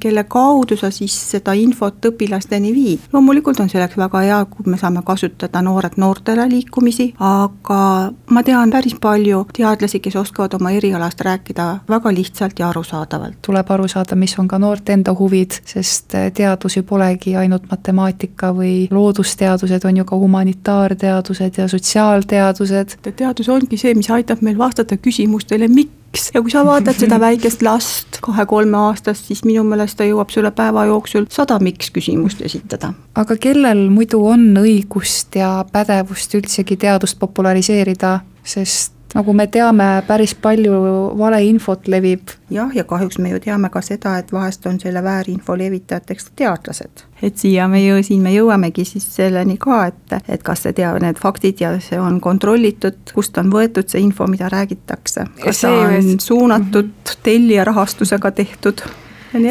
kelle 0.00 0.24
kaudu 0.30 0.76
sa 0.78 0.90
siis 0.94 1.14
seda 1.32 1.54
infot 1.58 2.04
õpilasteni 2.10 2.72
viid. 2.74 3.06
loomulikult 3.12 3.60
on 3.60 3.70
selleks 3.70 3.96
väga 3.98 4.20
hea, 4.22 4.38
kui 4.50 4.70
me 4.70 4.78
saame 4.78 5.02
kasutada 5.06 5.62
Noored 5.62 5.96
Noortele 5.96 6.46
liikumisi, 6.48 7.08
aga 7.18 8.12
ma 8.30 8.42
tean 8.46 8.70
päris 8.70 8.94
palju 9.00 9.46
teadlasi, 9.56 10.00
kes 10.00 10.16
oskavad 10.16 10.54
oma 10.54 10.70
erialast 10.76 11.20
rääkida 11.20 11.66
väga 11.88 12.12
lihtsalt 12.14 12.58
ja 12.58 12.68
arusaadavalt. 12.68 13.38
tuleb 13.42 13.70
aru 13.70 13.88
saada, 13.88 14.16
mis 14.16 14.38
on 14.38 14.48
ka 14.48 14.58
noorte 14.58 14.92
enda 14.92 15.14
huvid, 15.18 15.58
sest 15.64 16.14
teadus 16.34 16.76
ju 16.76 16.82
polegi 16.82 17.36
ainult 17.36 17.66
matemaatika 17.70 18.52
või 18.54 18.88
loodusteadused, 18.90 19.84
on 19.84 19.96
ju 19.96 20.04
ka 20.04 20.16
humanitaarteadused 20.16 21.58
ja 21.58 21.68
sotsiaalteadused. 21.68 22.98
teadus 23.16 23.48
ongi 23.48 23.76
see, 23.76 23.94
mis 23.94 24.10
aitab 24.10 24.42
meil 24.42 24.58
vastata 24.58 24.96
küsimustele, 24.96 25.25
küsimustele, 25.26 25.68
miks. 25.68 26.30
ja 26.34 26.40
kui 26.40 26.50
sa 26.50 26.62
vaatad 26.64 26.96
seda 26.96 27.18
väikest 27.20 27.62
last, 27.62 28.20
kahe-kolmeaastast, 28.24 29.26
siis 29.28 29.42
minu 29.44 29.64
meelest 29.66 29.98
ta 29.98 30.06
jõuab 30.06 30.30
sulle 30.32 30.50
päeva 30.54 30.86
jooksul 30.88 31.26
sada 31.30 31.58
miks 31.60 31.90
küsimust 31.90 32.40
esitada. 32.46 32.94
aga 33.14 33.36
kellel 33.36 33.88
muidu 33.90 34.22
on 34.24 34.54
õigust 34.56 35.36
ja 35.36 35.64
pädevust 35.72 36.34
üldsegi 36.34 36.76
teadust 36.76 37.18
populariseerida, 37.18 38.20
sest 38.44 38.95
nagu 39.16 39.32
me 39.32 39.46
teame, 39.46 39.86
päris 40.06 40.34
palju 40.34 40.80
valeinfot 41.18 41.88
levib. 41.88 42.34
jah, 42.50 42.70
ja 42.74 42.84
kahjuks 42.84 43.18
me 43.18 43.30
ju 43.30 43.40
teame 43.42 43.70
ka 43.72 43.80
seda, 43.82 44.16
et 44.18 44.32
vahest 44.32 44.66
on 44.66 44.78
selle 44.80 45.02
väärinfo 45.02 45.56
levitajateks 45.58 46.30
teadlased. 46.36 47.04
et 47.22 47.38
siia 47.38 47.68
me 47.68 47.82
ju, 47.84 48.02
siin 48.02 48.22
me 48.22 48.34
jõuamegi 48.34 48.84
siis 48.84 49.08
selleni 49.16 49.56
ka, 49.58 49.86
et, 49.86 50.18
et 50.28 50.42
kas 50.42 50.66
see 50.66 50.76
tea-, 50.76 50.92
need 51.02 51.18
faktid 51.22 51.60
ja 51.60 51.72
see 51.80 52.00
on 52.00 52.20
kontrollitud, 52.20 53.00
kust 53.14 53.38
on 53.38 53.50
võetud 53.52 53.88
see 53.88 54.04
info, 54.04 54.28
mida 54.30 54.50
räägitakse. 54.52 55.26
kas 55.44 55.64
see 55.64 55.72
on 55.72 56.20
suunatud 56.20 57.16
tellija 57.22 57.64
rahastusega 57.64 58.30
tehtud 58.30 58.84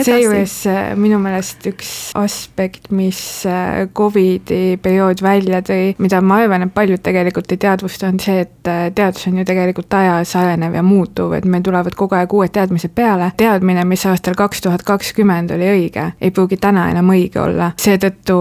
seejuures 0.05 0.55
äh, 0.69 0.81
minu 0.99 1.19
meelest 1.21 1.65
üks 1.69 1.91
aspekt, 2.17 2.89
mis 2.95 3.19
äh, 3.49 3.85
Covidi 3.95 4.77
periood 4.81 5.21
välja 5.25 5.61
tõi, 5.65 5.93
mida 6.01 6.21
ma 6.25 6.41
arvan, 6.43 6.67
et 6.67 6.73
paljud 6.75 7.01
tegelikult 7.05 7.51
ei 7.53 7.61
teadvusta, 7.61 8.09
on 8.11 8.19
see, 8.21 8.45
et 8.45 8.71
äh, 8.71 8.87
teadus 8.95 9.27
on 9.29 9.39
ju 9.41 9.47
tegelikult 9.47 9.93
ajas 9.97 10.35
arenev 10.39 10.77
ja 10.77 10.83
muutuv, 10.85 11.35
et 11.37 11.47
meil 11.49 11.65
tulevad 11.65 11.97
kogu 11.97 12.17
aeg 12.19 12.33
uued 12.35 12.53
teadmised 12.55 12.95
peale. 12.95 13.31
teadmine, 13.37 13.85
mis 13.87 14.05
aastal 14.09 14.37
kaks 14.37 14.63
tuhat 14.65 14.85
kakskümmend 14.87 15.55
oli 15.55 15.71
õige, 15.71 16.09
ei 16.21 16.31
pruugi 16.35 16.59
täna 16.61 16.89
enam 16.93 17.11
õige 17.15 17.41
olla. 17.43 17.71
seetõttu 17.79 18.37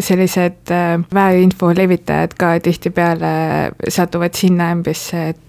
sellised 0.00 0.74
väärinfo 1.14 1.72
levitajad 1.76 2.36
ka 2.38 2.54
tihtipeale 2.60 3.34
satuvad 3.88 4.34
sinna 4.34 4.70
ämbrisse, 4.74 5.28
et 5.30 5.45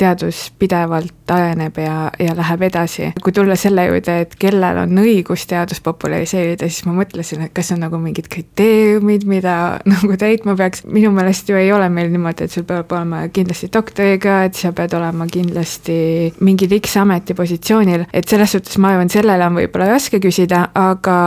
teadus 0.00 0.48
pidevalt 0.58 1.30
areneb 1.30 1.78
ja, 1.78 2.10
ja 2.18 2.34
läheb 2.36 2.62
edasi. 2.68 3.10
kui 3.22 3.32
tulla 3.32 3.56
selle 3.58 3.86
juurde, 3.86 4.16
et 4.24 4.34
kellel 4.40 4.82
on 4.84 5.00
õigus 5.02 5.46
teadust 5.50 5.84
populariseerida, 5.86 6.68
siis 6.68 6.86
ma 6.88 6.94
mõtlesin, 6.96 7.44
et 7.46 7.54
kas 7.56 7.72
on 7.74 7.82
nagu 7.84 7.98
mingid 8.02 8.28
kriteeriumid, 8.32 9.26
mida 9.30 9.56
nagu 9.92 10.16
täitma 10.20 10.56
peaks, 10.58 10.84
minu 10.88 11.12
meelest 11.14 11.50
ju 11.50 11.58
ei 11.58 11.72
ole 11.72 11.88
meil 11.92 12.10
niimoodi, 12.12 12.46
et 12.46 12.54
sul 12.54 12.66
peab 12.68 12.90
olema 12.94 13.22
kindlasti 13.32 13.70
doktorikraad, 13.72 14.56
sa 14.58 14.72
pead 14.76 14.94
olema 14.98 15.26
kindlasti 15.30 15.98
mingil 16.44 16.76
X 16.80 16.96
ametipositsioonil, 17.02 18.06
et 18.12 18.28
selles 18.30 18.56
suhtes 18.56 18.78
ma 18.82 18.94
arvan, 18.94 19.10
sellele 19.12 19.46
on 19.46 19.58
võib-olla 19.60 19.90
raske 19.94 20.20
küsida, 20.22 20.66
aga 20.78 21.18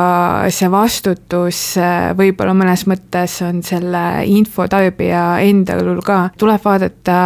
see 0.54 0.72
vastutus 0.74 1.62
äh, 1.82 2.12
võib-olla 2.18 2.56
mõnes 2.58 2.86
mõttes 2.90 3.40
on 3.46 3.62
selle 3.66 4.04
infotarbija 4.30 5.24
enda 5.46 5.78
õlul 5.82 6.04
ka, 6.06 6.26
tuleb 6.40 6.64
vaadata 6.64 7.18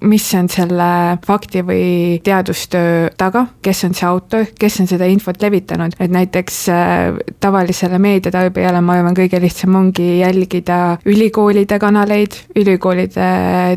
mis 0.00 0.26
on 0.34 0.48
selle 0.52 1.18
fakti 1.26 1.62
või 1.66 2.20
teadustöö 2.24 3.08
taga, 3.18 3.46
kes 3.62 3.84
on 3.88 3.94
see 3.96 4.06
autor, 4.08 4.46
kes 4.58 4.80
on 4.82 4.90
seda 4.90 5.08
infot 5.10 5.40
levitanud, 5.42 5.96
et 6.00 6.12
näiteks 6.12 6.58
äh, 6.72 7.18
tavalisele 7.40 7.98
meediatarbijale 8.02 8.82
ma 8.84 8.98
arvan, 8.98 9.16
kõige 9.18 9.40
lihtsam 9.42 9.76
ongi 9.78 10.20
jälgida 10.20 10.98
ülikoolide 11.08 11.78
kanaleid, 11.78 12.36
ülikoolide 12.56 13.30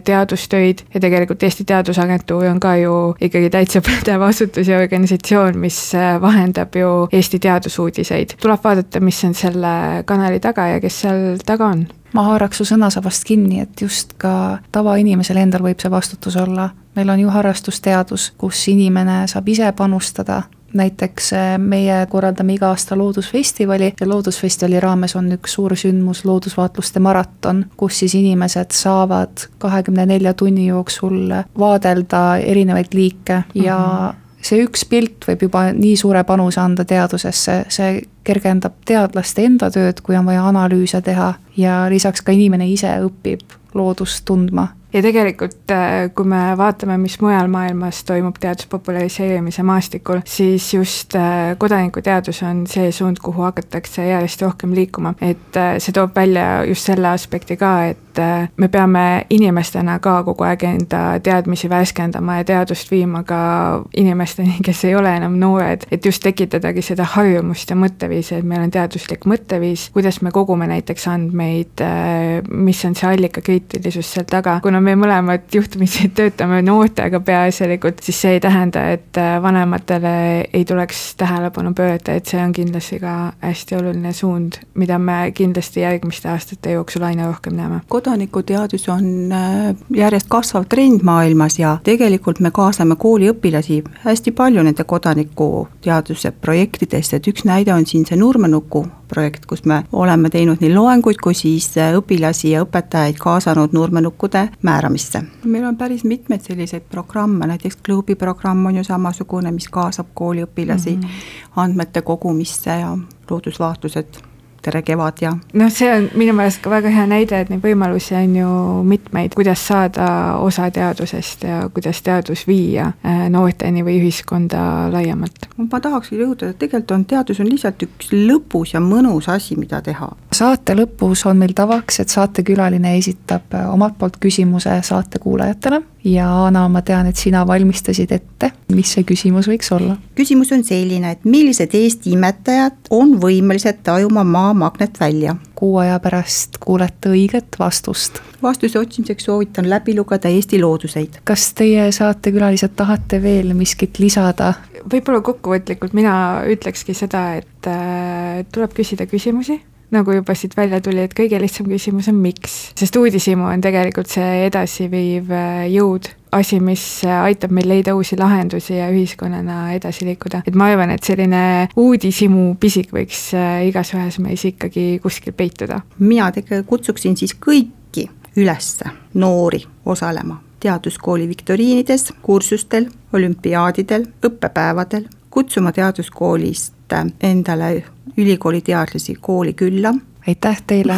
teadustöid. 0.05 0.85
Ja 0.93 1.01
tegelikult 1.03 1.43
Eesti 1.43 1.65
Teadusagentuur 1.67 2.45
on 2.49 2.59
ka 2.61 2.75
ju 2.79 2.95
ikkagi 3.21 3.49
täitsa 3.53 3.81
pädev 3.85 4.25
asutus 4.27 4.69
ja 4.69 4.81
organisatsioon, 4.81 5.57
mis 5.61 5.79
äh, 5.95 6.15
vahendab 6.21 6.75
ju 6.75 7.07
Eesti 7.11 7.39
teadusuudiseid. 7.39 8.37
tuleb 8.41 8.63
vaadata, 8.63 8.99
mis 8.99 9.23
on 9.25 9.33
selle 9.33 10.03
kanali 10.05 10.39
taga 10.39 10.67
ja 10.75 10.79
kes 10.83 11.01
seal 11.05 11.41
taga 11.45 11.71
on 11.71 11.87
ma 12.13 12.23
haaraks 12.27 12.61
su 12.61 12.67
sõnasabast 12.67 13.25
kinni, 13.27 13.61
et 13.63 13.81
just 13.81 14.15
ka 14.21 14.59
tavainimesel 14.71 15.37
endal 15.41 15.63
võib 15.65 15.81
see 15.81 15.91
vastutus 15.91 16.37
olla. 16.37 16.69
meil 16.95 17.09
on 17.09 17.19
ju 17.19 17.29
harrastusteadus, 17.29 18.33
kus 18.37 18.67
inimene 18.67 19.27
saab 19.27 19.47
ise 19.47 19.71
panustada, 19.71 20.41
näiteks 20.73 21.33
eh, 21.33 21.57
meie 21.57 22.05
korraldame 22.09 22.53
iga 22.53 22.69
aasta 22.69 22.97
Loodusfestivali 22.97 23.93
ja 23.99 24.07
Loodusfestivali 24.07 24.79
raames 24.79 25.15
on 25.15 25.31
üks 25.31 25.53
suur 25.53 25.75
sündmus, 25.75 26.25
loodusvaatluste 26.25 26.99
maraton, 26.99 27.65
kus 27.77 27.99
siis 27.99 28.15
inimesed 28.15 28.71
saavad 28.75 29.47
kahekümne 29.57 30.05
nelja 30.05 30.33
tunni 30.33 30.67
jooksul 30.67 31.31
vaadelda 31.59 32.37
erinevaid 32.37 32.93
liike 32.93 33.43
ja 33.55 33.77
mm 33.77 34.11
-hmm 34.11 34.30
see 34.41 34.63
üks 34.65 34.85
pilt 34.89 35.27
võib 35.27 35.47
juba 35.47 35.67
nii 35.75 35.95
suure 35.99 36.23
panuse 36.27 36.61
anda 36.61 36.85
teadusesse, 36.87 37.63
see 37.69 38.01
kergendab 38.27 38.77
teadlaste 38.85 39.45
enda 39.45 39.71
tööd, 39.73 40.01
kui 40.05 40.17
on 40.17 40.27
vaja 40.29 40.45
analüüse 40.49 41.01
teha 41.05 41.33
ja 41.57 41.81
lisaks 41.89 42.21
ka 42.25 42.35
inimene 42.35 42.69
ise 42.71 42.93
õpib 43.05 43.57
loodust 43.77 44.25
tundma 44.25 44.69
ja 44.93 45.01
tegelikult, 45.01 45.71
äh, 45.71 46.09
kui 46.15 46.27
me 46.27 46.41
vaatame, 46.57 46.97
mis 47.01 47.17
mujal 47.23 47.47
maailmas 47.51 48.03
toimub 48.07 48.37
teaduse 48.41 48.67
populariseerimise 48.71 49.63
maastikul, 49.63 50.21
siis 50.27 50.73
just 50.73 51.15
äh, 51.15 51.53
kodanikuteadus 51.57 52.43
on 52.47 52.65
see 52.67 52.91
suund, 52.95 53.21
kuhu 53.23 53.45
hakatakse 53.47 54.05
järjest 54.07 54.41
rohkem 54.41 54.75
liikuma. 54.75 55.13
et 55.21 55.57
äh, 55.57 55.77
see 55.79 55.95
toob 55.95 56.15
välja 56.15 56.63
just 56.67 56.91
selle 56.91 57.07
aspekti 57.07 57.57
ka, 57.57 57.73
et 57.93 58.10
et 58.11 58.19
äh, 58.19 58.49
me 58.57 58.67
peame 58.67 59.25
inimestena 59.29 59.99
ka 59.99 60.21
kogu 60.27 60.43
aeg 60.43 60.63
enda 60.67 61.19
teadmisi 61.23 61.69
värskendama 61.69 62.37
ja 62.41 62.45
teadust 62.47 62.91
viima 62.91 63.23
ka 63.23 63.83
inimesteni, 63.97 64.57
kes 64.65 64.83
ei 64.89 64.95
ole 64.95 65.13
enam 65.15 65.37
noored, 65.39 65.85
et 65.91 66.05
just 66.05 66.23
tekitadagi 66.23 66.83
seda 66.85 67.05
harjumust 67.15 67.71
ja 67.71 67.77
mõtteviisi, 67.79 68.39
et 68.39 68.47
meil 68.47 68.65
on 68.65 68.73
teaduslik 68.73 69.25
mõtteviis, 69.29 69.89
kuidas 69.95 70.21
me 70.21 70.33
kogume 70.35 70.67
näiteks 70.71 71.07
andmeid, 71.11 71.83
äh, 71.85 72.41
mis 72.51 72.83
on 72.85 72.95
see 72.97 73.07
allikakriitilisus 73.11 74.11
seal 74.15 74.27
taga, 74.29 74.59
kuna 74.63 74.81
me 74.83 74.95
mõlemad 74.99 75.47
juhtumisi 75.55 76.11
töötame 76.15 76.61
noortega 76.65 77.21
peaasjalikult, 77.23 78.03
siis 78.03 78.21
see 78.25 78.35
ei 78.37 78.43
tähenda, 78.43 78.87
et 78.97 79.19
äh, 79.21 79.37
vanematele 79.43 80.15
ei 80.51 80.65
tuleks 80.67 81.15
tähelepanu 81.21 81.73
pöörata, 81.77 82.17
et 82.17 82.27
see 82.27 82.41
on 82.43 82.51
kindlasti 82.55 82.99
ka 82.99 83.15
hästi 83.41 83.79
oluline 83.79 84.13
suund, 84.15 84.59
mida 84.75 84.99
me 84.99 85.21
kindlasti 85.35 85.85
järgmiste 85.85 86.29
aastate 86.29 86.75
jooksul 86.75 87.07
aina 87.07 87.27
rohkem 87.31 87.55
näeme. 87.55 87.81
Kodanikuteadus 88.01 88.89
on 88.89 89.31
äh, 89.31 89.75
järjest 89.95 90.25
kasvav 90.29 90.65
trend 90.69 91.01
maailmas 91.03 91.59
ja 91.59 91.77
tegelikult 91.83 92.39
me 92.39 92.51
kaasame 92.51 92.95
kooliõpilasi 92.95 93.83
hästi 94.05 94.31
palju 94.31 94.63
nende 94.63 94.83
kodanikuteaduse 94.83 96.31
projektidesse, 96.31 97.19
et 97.19 97.27
üks 97.29 97.45
näide 97.45 97.73
on 97.73 97.85
siin 97.85 98.05
see 98.09 98.17
Nurmenuku 98.17 98.85
projekt, 99.07 99.45
kus 99.45 99.65
me 99.69 99.83
oleme 99.93 100.31
teinud 100.33 100.63
nii 100.63 100.71
loenguid 100.73 101.21
kui 101.21 101.37
siis 101.37 101.69
äh, 101.77 101.93
õpilasi 101.99 102.55
ja 102.55 102.63
õpetajaid 102.65 103.21
kaasanud 103.21 103.77
nurmenukkude 103.77 104.47
määramisse. 104.61 105.21
meil 105.43 105.65
on 105.65 105.77
päris 105.77 106.03
mitmeid 106.03 106.41
selliseid 106.41 106.89
programme, 106.89 107.47
näiteks 107.47 107.77
Klubi 107.85 108.15
programm 108.15 108.65
on 108.65 108.81
ju 108.81 108.83
samasugune, 108.83 109.51
mis 109.51 109.69
kaasab 109.69 110.09
kooliõpilasi 110.15 110.95
mm 110.95 111.01
-hmm. 111.01 111.53
andmete 111.55 112.01
kogumisse 112.01 112.79
ja 112.79 112.97
loodusvaatlused 113.29 114.30
tere 114.61 114.81
kevad 114.85 115.21
ja. 115.21 115.31
noh, 115.57 115.71
see 115.73 115.89
on 115.91 116.07
minu 116.17 116.33
meelest 116.37 116.61
ka 116.63 116.71
väga 116.73 116.91
hea 116.93 117.05
näide, 117.09 117.41
et 117.41 117.51
neid 117.51 117.63
võimalusi 117.63 118.15
on 118.17 118.35
ju 118.37 118.49
mitmeid, 118.87 119.35
kuidas 119.37 119.63
saada 119.67 120.07
osa 120.41 120.69
teadusest 120.73 121.45
ja 121.47 121.61
kuidas 121.73 122.01
teadus 122.05 122.45
viia 122.47 122.91
äh, 123.05 123.25
noorteni 123.33 123.85
või 123.85 123.99
ühiskonda 124.01 124.63
laiemalt. 124.93 125.49
ma 125.57 125.81
tahakski 125.83 126.19
rõhutada, 126.21 126.53
et 126.53 126.61
tegelikult 126.61 126.95
on 126.97 127.05
teadus 127.05 127.41
on 127.41 127.49
lihtsalt 127.49 127.87
üks 127.87 128.11
lõbus 128.15 128.75
ja 128.75 128.83
mõnus 128.83 129.29
asi, 129.31 129.57
mida 129.59 129.81
teha. 129.85 130.11
saate 130.35 130.75
lõpus 130.77 131.25
on 131.29 131.41
meil 131.41 131.55
tavaks, 131.57 132.01
et 132.03 132.13
saatekülaline 132.13 132.97
esitab 132.97 133.57
äh, 133.57 133.69
omalt 133.73 133.97
poolt 133.99 134.21
küsimuse 134.21 134.81
saate 134.85 135.19
kuulajatele 135.19 135.83
ja 136.03 136.27
Ana, 136.45 136.65
ma 136.69 136.81
tean, 136.85 137.07
et 137.09 137.19
sina 137.19 137.43
valmistasid 137.47 138.11
ette, 138.15 138.51
mis 138.73 138.89
see 138.95 139.05
küsimus 139.07 139.49
võiks 139.51 139.71
olla? 139.75 139.97
küsimus 140.17 140.51
on 140.55 140.63
selline, 140.65 141.13
et 141.15 141.25
millised 141.27 141.75
Eesti 141.77 142.15
imetajad 142.15 142.91
on 142.95 143.15
võimelised 143.21 143.83
tajuma 143.85 144.23
maa 144.27 144.53
magnet 144.57 144.99
välja? 145.01 145.35
kuu 145.61 145.75
aja 145.77 145.99
pärast 146.01 146.57
kuulete 146.63 147.11
õiget 147.13 147.59
vastust. 147.59 148.21
vastuse 148.41 148.79
otsimiseks 148.79 149.29
soovitan 149.29 149.69
läbi 149.69 149.95
lugeda 149.97 150.29
Eesti 150.29 150.61
looduseid. 150.61 151.21
kas 151.23 151.51
teie 151.57 151.91
saatekülalised 151.93 152.75
tahate 152.75 153.21
veel 153.23 153.53
miskit 153.57 153.99
lisada? 154.01 154.53
võib-olla 154.81 155.21
kokkuvõtlikult 155.21 155.93
mina 155.93 156.15
ütlekski 156.49 156.97
seda, 156.97 157.35
et 157.41 157.69
äh, 157.69 158.41
tuleb 158.51 158.73
küsida 158.73 159.05
küsimusi 159.05 159.61
nagu 159.91 160.15
juba 160.15 160.35
siit 160.35 160.55
välja 160.57 160.81
tuli, 160.83 161.03
et 161.05 161.13
kõige 161.17 161.39
lihtsam 161.41 161.67
küsimus 161.69 162.09
on 162.11 162.17
miks, 162.21 162.57
sest 162.79 162.95
uudishimu 162.95 163.47
on 163.49 163.63
tegelikult 163.63 164.11
see 164.11 164.45
edasiviiv 164.47 165.31
äh, 165.35 165.63
jõud, 165.73 166.09
asi, 166.35 166.61
mis 166.63 166.83
äh, 167.07 167.23
aitab 167.27 167.51
meil 167.55 167.67
leida 167.71 167.95
uusi 167.97 168.17
lahendusi 168.19 168.77
ja 168.77 168.89
ühiskonnana 168.91 169.73
edasi 169.75 170.07
liikuda. 170.07 170.43
et 170.47 170.55
ma 170.55 170.71
arvan, 170.71 170.93
et 170.95 171.03
selline 171.03 171.43
uudishimu 171.75 172.55
pisik 172.59 172.93
võiks 172.95 173.31
äh, 173.37 173.65
igas 173.67 173.93
ühes 173.95 174.19
meis 174.23 174.45
ikkagi 174.47 174.99
kuskil 175.03 175.35
peituda. 175.37 175.81
mina 175.99 176.31
tegelikult 176.31 176.69
kutsuksin 176.71 177.17
siis 177.17 177.35
kõiki 177.35 178.07
üles, 178.39 178.77
noori, 179.13 179.65
osalema 179.85 180.39
teaduskooli 180.61 181.25
viktoriinides, 181.25 182.11
kursustel, 182.21 182.85
olümpiaadidel, 183.13 184.05
õppepäevadel, 184.27 185.07
kutsuma 185.33 185.71
teaduskoolist 185.73 186.73
endale 187.21 187.83
ülikooli 188.17 188.61
teadlasi 188.61 189.15
kooli 189.21 189.53
külla. 189.53 189.93
aitäh 190.27 190.61
teile, 190.67 190.95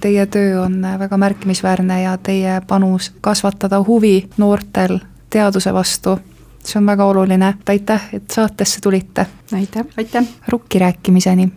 teie 0.00 0.26
töö 0.26 0.62
on 0.62 0.86
väga 0.98 1.16
märkimisväärne 1.16 2.02
ja 2.02 2.18
teie 2.18 2.62
panus 2.66 3.12
kasvatada 3.20 3.84
huvi 3.86 4.28
noortel 4.36 4.98
teaduse 5.30 5.74
vastu, 5.74 6.18
see 6.64 6.78
on 6.78 6.86
väga 6.86 7.04
oluline, 7.04 7.54
aitäh, 7.68 8.08
et 8.12 8.30
saatesse 8.30 8.80
tulite. 8.80 9.26
aitäh. 9.52 9.84
aitäh. 9.96 10.24
rukki 10.48 10.78
rääkimiseni 10.78 11.48